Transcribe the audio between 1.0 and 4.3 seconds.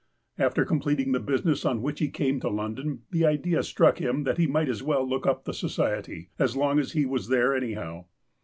the business on which he came to London, the idea struck him